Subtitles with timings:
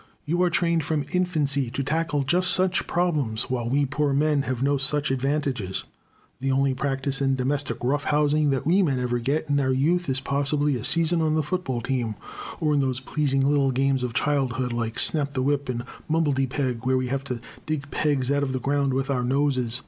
[0.25, 4.63] You are trained from infancy to tackle just such problems, while we poor men have
[4.63, 5.83] no such advantages.
[6.39, 10.09] The only practice in domestic rough housing that we men ever get in our youth
[10.09, 12.15] is possibly a season on the football team,
[12.59, 16.97] or in those pleasing little games of childhood like snap the whip, and mumbledypeg where
[16.97, 19.79] we have to dig pegs out of the ground with our noses.